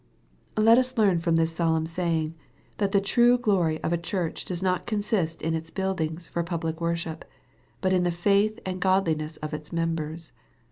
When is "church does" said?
3.99-4.63